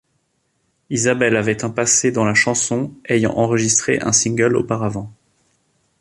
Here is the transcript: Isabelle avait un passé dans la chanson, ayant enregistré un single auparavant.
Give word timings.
Isabelle 0.89 1.35
avait 1.35 1.63
un 1.63 1.69
passé 1.69 2.11
dans 2.11 2.25
la 2.25 2.33
chanson, 2.33 2.91
ayant 3.07 3.33
enregistré 3.35 3.99
un 4.01 4.11
single 4.11 4.55
auparavant. 4.57 5.13